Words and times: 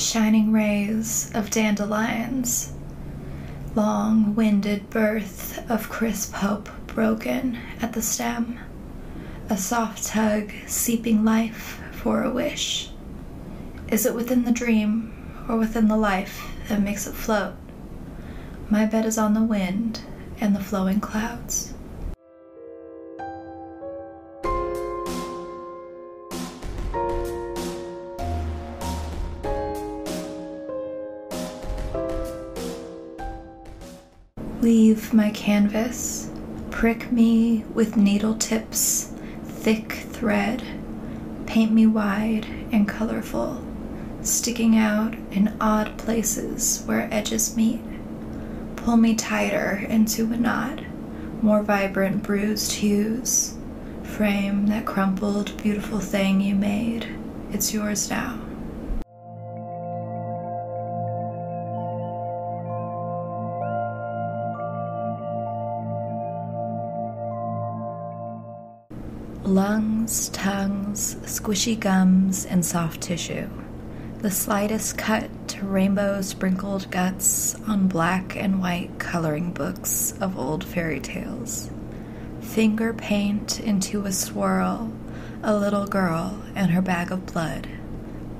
shining 0.00 0.50
rays 0.50 1.30
of 1.34 1.50
dandelions, 1.50 2.72
long 3.74 4.34
winded 4.34 4.88
birth 4.90 5.70
of 5.70 5.88
crisp 5.88 6.32
hope 6.34 6.68
broken 6.86 7.58
at 7.80 7.92
the 7.92 8.02
stem, 8.02 8.58
a 9.48 9.56
soft 9.56 10.06
tug 10.06 10.50
seeping 10.66 11.24
life 11.24 11.80
for 11.92 12.22
a 12.22 12.30
wish. 12.30 12.90
Is 13.88 14.06
it 14.06 14.14
within 14.14 14.44
the 14.44 14.52
dream 14.52 15.12
or 15.48 15.56
within 15.56 15.88
the 15.88 15.96
life 15.96 16.48
that 16.68 16.80
makes 16.80 17.06
it 17.06 17.14
float? 17.14 17.54
My 18.70 18.86
bed 18.86 19.04
is 19.04 19.18
on 19.18 19.34
the 19.34 19.42
wind 19.42 20.00
and 20.40 20.54
the 20.56 20.60
flowing 20.60 21.00
clouds. 21.00 21.74
Weave 34.60 35.14
my 35.14 35.30
canvas, 35.30 36.28
prick 36.70 37.10
me 37.10 37.64
with 37.72 37.96
needle 37.96 38.34
tips, 38.34 39.10
thick 39.42 40.04
thread, 40.10 40.62
paint 41.46 41.72
me 41.72 41.86
wide 41.86 42.44
and 42.70 42.86
colorful, 42.86 43.64
sticking 44.20 44.76
out 44.76 45.14
in 45.30 45.56
odd 45.62 45.96
places 45.96 46.82
where 46.84 47.08
edges 47.10 47.56
meet. 47.56 47.80
Pull 48.76 48.98
me 48.98 49.14
tighter 49.14 49.86
into 49.88 50.30
a 50.30 50.36
knot, 50.36 50.80
more 51.40 51.62
vibrant 51.62 52.22
bruised 52.22 52.72
hues. 52.72 53.56
Frame 54.02 54.66
that 54.66 54.84
crumpled, 54.84 55.56
beautiful 55.62 56.00
thing 56.00 56.42
you 56.42 56.54
made. 56.54 57.06
It's 57.50 57.72
yours 57.72 58.10
now. 58.10 58.38
Lungs, 69.44 70.28
tongues, 70.28 71.14
squishy 71.22 71.78
gums, 71.78 72.44
and 72.44 72.64
soft 72.64 73.00
tissue. 73.00 73.48
The 74.18 74.30
slightest 74.30 74.98
cut 74.98 75.30
to 75.48 75.64
rainbow 75.64 76.20
sprinkled 76.20 76.90
guts 76.90 77.54
on 77.66 77.88
black 77.88 78.36
and 78.36 78.60
white 78.60 78.98
coloring 78.98 79.52
books 79.52 80.12
of 80.20 80.38
old 80.38 80.62
fairy 80.62 81.00
tales. 81.00 81.70
Finger 82.42 82.92
paint 82.92 83.60
into 83.60 84.04
a 84.04 84.12
swirl, 84.12 84.92
a 85.42 85.56
little 85.56 85.86
girl 85.86 86.42
and 86.54 86.70
her 86.72 86.82
bag 86.82 87.10
of 87.10 87.24
blood. 87.24 87.66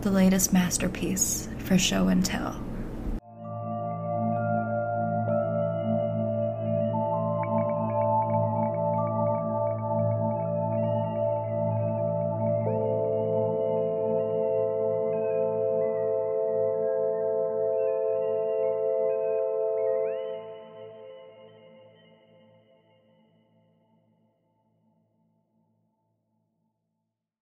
The 0.03 0.11
latest 0.11 0.53
masterpiece 0.53 1.49
for 1.61 1.79
show 1.79 2.09
and 2.09 2.23
tell. 2.23 2.63